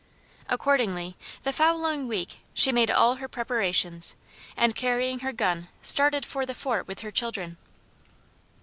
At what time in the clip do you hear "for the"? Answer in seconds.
6.25-6.55